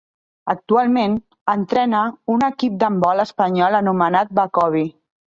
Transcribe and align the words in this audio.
Actualment, 0.51 1.17
entrena 1.53 1.99
un 2.35 2.45
equip 2.47 2.79
d'handbol 2.83 3.21
espanyol 3.25 3.77
anomenat 3.81 4.33
Bacovi. 4.41 4.83